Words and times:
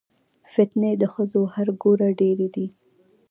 فتنې 0.53 0.91
د 1.01 1.03
ښځو 1.13 1.41
هر 1.53 1.67
ګوره 1.81 2.09
ډېرې 2.19 2.47
دي 2.55 2.67